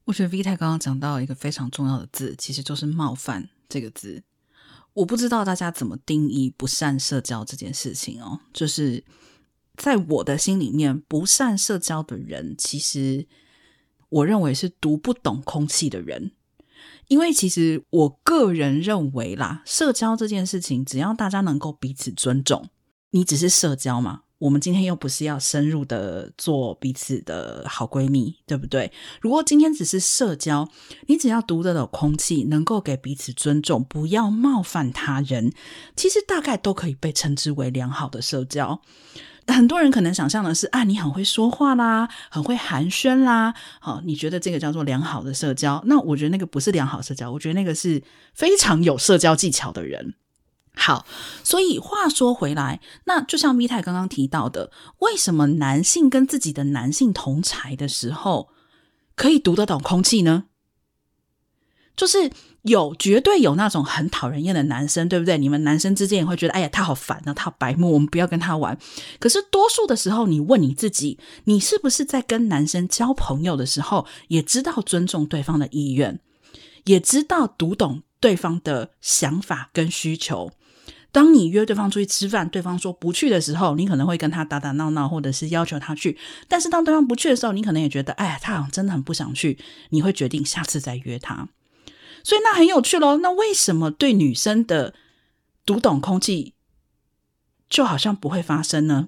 [0.05, 4.23] 我觉得 Vita 刚刚讲到一个非常重要的字，其实就是“冒犯”这个字。
[4.95, 9.03] 我不知道大家怎么定义不善社交这件事情哦，就是。
[9.77, 13.27] 在我的心里面，不善社交的人，其实
[14.07, 16.31] 我认为是读不懂空气的人。
[17.09, 22.69] 因为其实我个人认为啦，社交这件事情，只要大家能够彼此尊重，
[23.09, 24.21] 你只是社交嘛。
[24.37, 28.91] 我们今天又不是要深入的做彼此的好闺蜜，对不对？
[29.21, 30.69] 如果今天只是社交，
[31.07, 35.53] 你只要读得懂空气，能够给彼此尊重，不要冒犯他人，
[35.95, 38.81] 其实大概都可以被称之为良好的社交。
[39.47, 45.81] 很多人可能想象的是啊，你很会说话啦，很会寒暄啦，好，你觉得这个叫做良好的社交？
[45.85, 48.01] 那我觉得那个不是良好社交，我觉得那个是
[48.33, 50.15] 非常有社交技巧的人。
[50.75, 51.05] 好，
[51.43, 58.49] 所以话说回来，那就像咪太刚刚提到的，为什么男性跟自己的男性同才的时候
[59.15, 60.45] 可以读得懂空气呢？
[61.95, 62.31] 就是。
[62.65, 65.37] 有绝对有那种很讨人厌的男生，对不对？
[65.37, 68.75] 你们男生之间也会觉得，哎呀，他好烦啊，他好白目，我们不要跟他玩。
[69.19, 76.19] 可是多数的时候，你问你自己，你是不是在跟男生交朋友的时候，也知道尊重对方的意愿，
[76.85, 80.49] 也知道读懂对方的想法跟需求？
[81.15, 86.17] 当你约对方出去吃饭，对方说不去的时候，你可能会跟他打打闹闹，或者是要求他去。
[86.49, 89.57] 但是当对方不去的时候，你可能也觉得，哎，他好像真的很不想去，
[89.91, 91.47] 你会决定下次再约他。
[92.21, 94.93] 所以那很有趣咯，那为什么对女生的
[95.65, 96.53] 读懂空气
[97.69, 99.07] 就好像不会发生呢？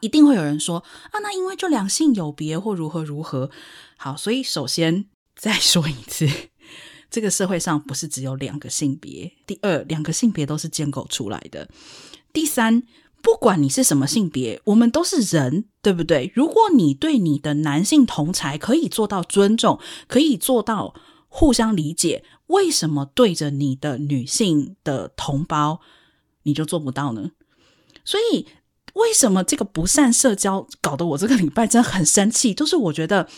[0.00, 0.78] 一定会有人说
[1.10, 3.50] 啊，那因为就两性有别或如何如何。
[3.98, 6.26] 好，所以首先再说一次，
[7.10, 9.32] 这个社会上不是只有两个性别。
[9.46, 11.68] 第二，两个性别都是建构出来的。
[12.32, 12.82] 第三，
[13.22, 16.30] 不管你是什么性别，我们都是人，对不对？
[16.34, 20.94] 如果你对你的男性同才可以做到尊重，可以做到
[21.28, 22.24] 互相理解。
[22.48, 25.80] 为什么对着你的女性的同胞
[26.44, 27.32] 你就做不到呢？
[28.04, 28.46] 所以
[28.94, 32.54] 为什么这个不善社交搞得我这个礼拜真的很生气？
[32.54, 33.28] 就是我觉得，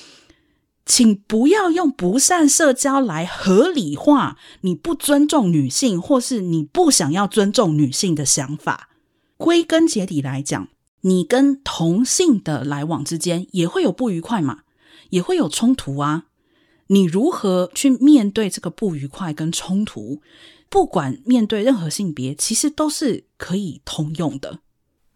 [0.89, 8.89] 请不要用不善社交来合理化你不尊重女性，或是你不想要尊重女性的想法。
[9.37, 10.69] 归根结底来讲，
[11.03, 14.63] 你跟同性的来往之间也会有不愉快嘛，
[15.11, 16.25] 也会有冲突啊。
[16.87, 20.23] 你如何去面对这个不愉快跟冲突？
[20.71, 24.61] 不管面对任何性别，其实都是可以通用的。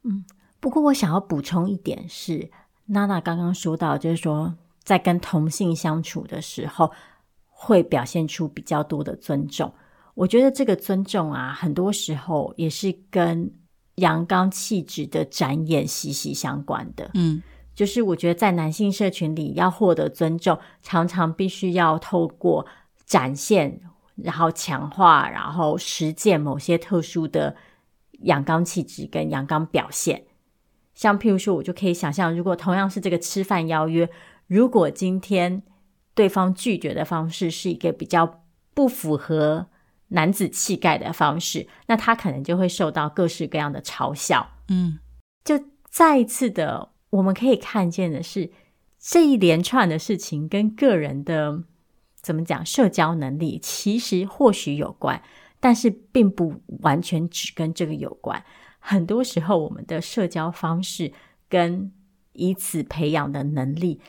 [0.03, 0.25] 嗯，
[0.61, 2.51] 不过我想要补充一点是，
[2.87, 6.93] 娜娜刚刚说到，就是说在跟同性相处的时候，
[7.49, 9.73] 会表现出比较多的尊重。
[10.15, 13.51] 我觉得这个尊重啊，很多时候也是跟
[13.97, 17.11] 阳刚气质的展演息息相关的。
[17.15, 17.43] 嗯。
[17.75, 22.67] 就是我觉得在男性社群里要获得尊重，常常必须要透过
[23.07, 23.81] 展现，
[24.17, 27.57] 然后强化，然后实践某些特殊的
[28.25, 30.23] 阳刚气质跟阳刚表现。
[30.95, 34.07] 像譬如说，我就可以想象，如果同样是这个吃饭邀约，
[34.53, 35.63] 如果今天
[36.13, 38.43] 对方拒绝的方式是一个比较
[38.75, 39.69] 不符合
[40.09, 44.47] 男子气概的方式，那他可能就会受到各式各样的嘲笑。
[44.69, 44.99] 嗯，
[45.43, 46.91] 就再一次的。
[47.09, 48.51] 我们可以看见的是，
[48.99, 51.63] 这一连串的事情跟个人的
[52.21, 55.23] 怎么讲社交能力，其实或许有关，
[55.61, 58.45] 但是并不完全只跟这个有关。
[58.79, 61.11] 很多时候，我们的社交方式
[61.49, 61.91] 跟
[62.35, 64.01] 以此培养的能力，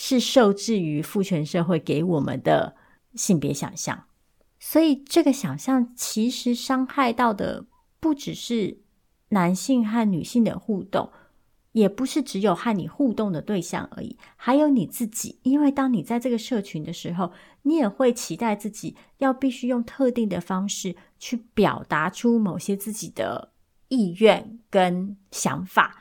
[0.00, 2.76] 是受制于父权社会给我们的
[3.16, 4.04] 性别想象。
[4.60, 7.66] 所以，这个想象其实伤害到的
[7.98, 8.78] 不只是
[9.30, 11.10] 男性和女性的互动，
[11.72, 15.40] 也不是只有和你互动的对象而已，还有你自己。
[15.42, 17.32] 因为当你在这个社群的时候，
[17.62, 23.50] 你也会期待自己要必须用特定的方式去表达出某些自己的
[23.88, 26.00] 意愿跟想法，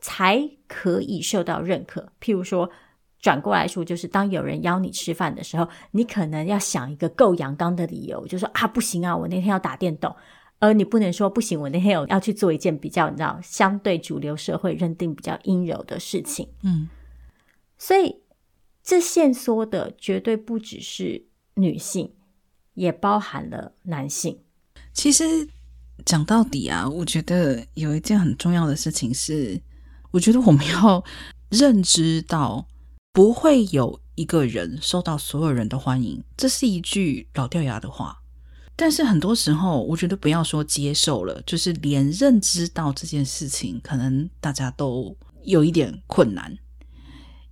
[0.00, 2.12] 才可以受到认可。
[2.20, 2.68] 譬如说，
[3.20, 10.14] 转过来说，就是当有人邀你吃饭的时候，你可能要想一个够阳刚的理由，就说啊，不行啊，我那天要打电动。
[10.60, 16.48] 而你不能说不行，我那天有要去做一件比较你知道相对主流社会认定比较阴柔的事情。
[16.62, 16.88] 嗯，
[17.76, 18.16] 所以
[18.82, 22.12] 这限缩的绝对不只是女性，
[22.74, 24.40] 也包含了男性。
[24.92, 25.24] 其实
[26.04, 29.60] 讲到底啊，我觉得有一件很重要的事情是，
[30.10, 31.04] 我觉得我们要
[31.50, 32.66] 认知到。
[33.12, 38.22] 不会有一个人受到所有人的欢迎，这是一句老掉牙的话。
[38.76, 46.56] 但是很多时候，我觉得不要说接受了，就是连认知到这件事情，可能大家都有一点困难。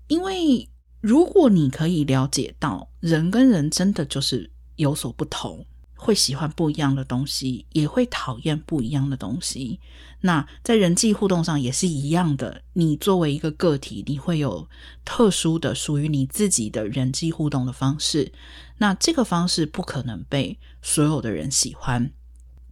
[0.07, 0.69] 因为
[1.01, 5.67] 如果你可以了解到，人跟人真的就是有所不同。
[5.97, 9.81] 会喜欢不一样的东西，也会讨厌不一样的东西。
[10.21, 12.63] 那在人际互动上也是一样的。
[12.75, 14.69] 你作为一个个体，你会有
[15.05, 18.33] 特殊的属于你自己的人际互动的方式。
[18.79, 22.13] 那这个方式不可能被所有的人喜欢。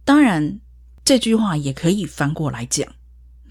[0.03, 0.59] 当然，
[1.03, 2.87] 这句话也可以翻过来讲，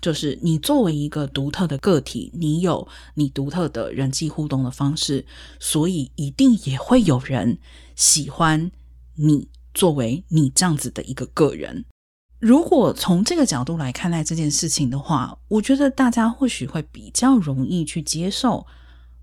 [0.00, 5.24] 就是你作为一个独特的个体，你有你独特的人际互动的方式，
[5.58, 7.58] 所以一定也会有人
[7.96, 8.70] 喜欢
[9.14, 9.48] 你。
[9.74, 11.84] 作为你这样子的一个个人，
[12.38, 18.66] 如果从这个角度来看待这件事情的话，我觉得大家或许会比较容易去接受，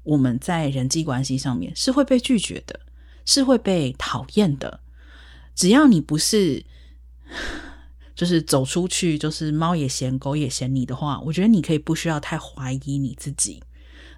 [0.03, 2.79] 我们在人际关系上面是会被拒绝的，
[3.25, 4.81] 是会被讨厌的。
[5.55, 6.65] 只要你不是，
[8.13, 13.63] 就是走出去就是猫也嫌狗也嫌你的话，我觉得你可以不需要太怀疑你自己。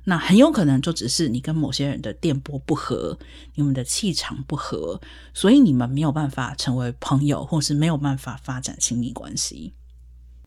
[0.05, 3.17] 那很有可能就只是你跟某些人的电波不合，
[3.55, 4.99] 你们的气场不合，
[5.33, 9.73] 所以你们没有办法成为朋友，或是没有办法发展亲密关系。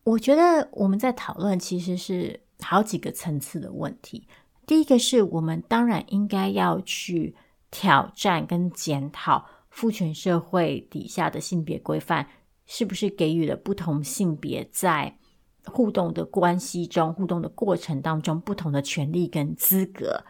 [0.05, 4.29] 我觉得我们在讨论其实是好几个层次的问题。
[4.67, 7.35] 第一个是我们当然应该要去
[7.71, 12.29] 挑战跟检讨父权社会底下的性别规范，
[12.67, 15.19] 是不是给予了不同性别在
[15.67, 20.25] 互动的关系中，互动的过程当中，不同的权利跟资格。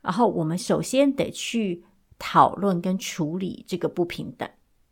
[0.00, 1.82] 然后，我们首先得去
[2.18, 4.48] 讨论跟处理这个不平等。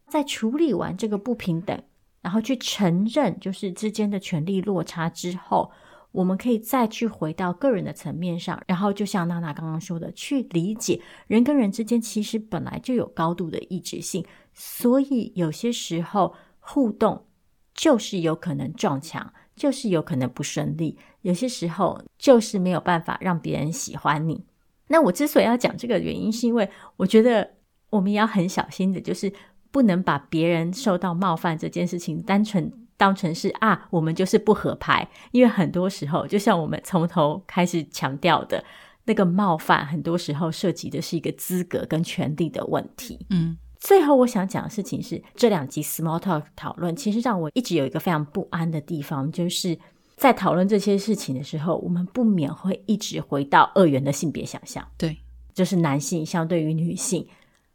[0.09, 1.83] 在处理完这个不平等，
[2.21, 5.71] 然后去承认就是之间的权利落差之后，
[6.11, 14.23] 我们可以再去回到个人的层面上，然后就像娜娜刚刚说的，去理解人跟人之间其实本来就有高度的异质性，
[14.53, 17.25] 所以有些时候互动
[17.73, 19.33] 就是有可能撞墙。
[19.63, 24.45] 就是有可能不顺利，有些时候就是没有办法让别人喜欢你。
[24.89, 27.49] 那我之所以要讲这个原因，是因为我觉得
[27.89, 29.33] 我们也要很小心的，就是
[29.71, 35.09] 不能把别人受到冒犯这件事情单纯当成是啊，我们就是不合拍。
[35.31, 38.65] 因为很多时候，就像我们从头开始强调的，
[39.05, 43.25] 那个冒犯，很多时候涉及的是一个资格跟权利的问题。
[43.31, 43.57] 嗯。
[43.83, 49.77] 最后，我想讲的事情是，这两集 Small Talk 讨论，其实让我一直有一个非常不安的地方，就是
[50.15, 54.87] 在讨论这些事情的时候，我们不免会一直回到二元的性别想象。
[54.97, 55.17] 对，
[55.53, 57.27] 就是男性相对于女性，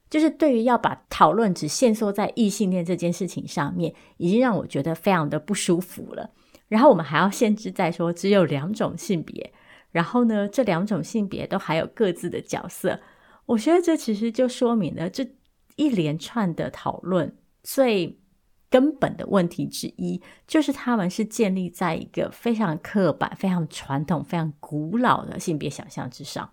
[0.10, 6.32] 就是对于要把讨论只限缩在异性恋这件事情上面，已经让我觉得非常的不舒服了。
[6.70, 9.52] 然后我们还要限制在说只有两种性别，
[9.92, 12.98] 然后呢，这两种性别都还有各自的角色。
[13.46, 15.28] 我觉得这其实就说明了这。
[15.78, 18.20] 一连串的讨论，最
[18.70, 26.50] 根本的问题之一，就是他们是建立在一个非常刻板、非常传统、非常古老的性别想象之上。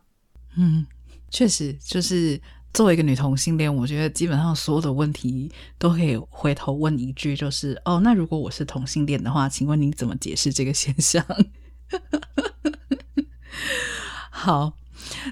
[0.57, 0.87] 嗯，
[1.31, 2.41] 确实，就是
[2.73, 11.25] 作为一个女同性恋，我觉得基本上所有的问题都可以回头问一句，就是哦，那如果我是同性恋的话，请问你怎么解释这个现象？
[14.31, 14.75] 好。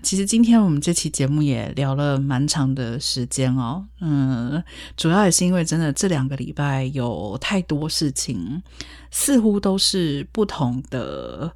[0.02, 4.62] 其实今天我们这期节目也聊了蛮长的时间哦，嗯，
[4.96, 8.62] 主要也是因为真的这两个礼拜有太多事情，
[9.10, 11.52] 似乎都是不同的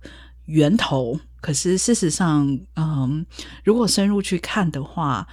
[0.47, 1.19] 源头。
[1.41, 3.25] 可是事实上，嗯，
[3.63, 5.27] 如果深入去看的话，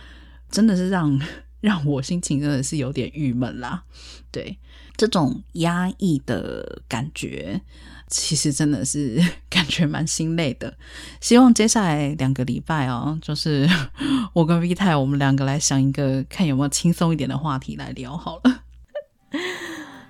[0.51, 1.19] 真的是让
[1.59, 3.83] 让我心情真的是有点郁闷啦。
[4.31, 4.59] 对，
[4.95, 7.61] 这种压抑的感觉。
[8.21, 10.73] 其实真的是 感觉蛮心累的，
[11.19, 13.67] 希望接下来两个礼拜哦，就是
[14.33, 18.61] 我跟 V 太，我们两个来想一个，看有没有轻松一点的话题来聊好了。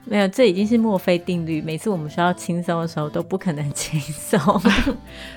[0.05, 1.61] 没有，这已经是墨菲定律。
[1.61, 4.37] 每次我们需要轻松的时候，都不可能轻松。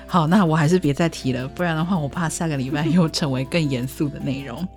[0.05, 4.67] 好，那我还是别再提了，不然的话，我怕下个礼拜又成为更严肃的内容。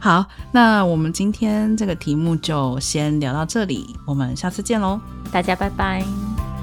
[0.00, 4.98] 好，那我们今天这个题目就先聊到这里，我们下次见喽，
[5.30, 6.55] 大家拜拜。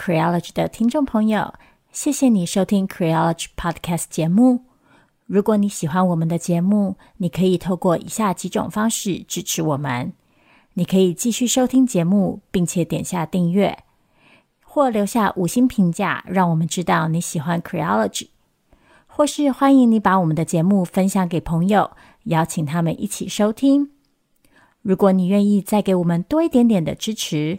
[0.00, 1.52] Creology 的听众朋友，
[1.92, 4.60] 谢谢你收听 Creology Podcast 节目。
[5.26, 10.14] 如果你喜欢我们的节目，你可以透过以下几种方式支持我们：
[10.72, 13.80] 你可以继续收听节目，并且点下订阅，
[14.64, 18.28] 或留下五星评价，让我们知道你喜欢 Creology；
[19.06, 21.90] 或是欢迎你把我们的节目分享给朋友，
[22.24, 23.90] 邀请他们一起收听。
[24.80, 27.58] 如果你愿意再给我们多一点点的支持，